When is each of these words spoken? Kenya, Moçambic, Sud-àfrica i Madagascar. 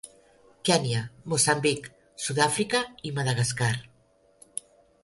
Kenya, 0.69 1.01
Moçambic, 1.33 1.91
Sud-àfrica 2.25 2.83
i 3.11 3.13
Madagascar. 3.21 3.73